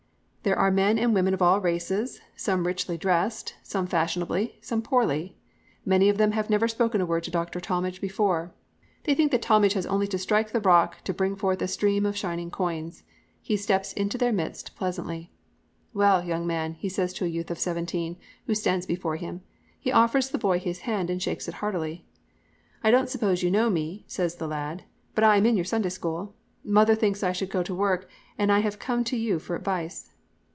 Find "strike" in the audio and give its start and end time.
10.17-10.49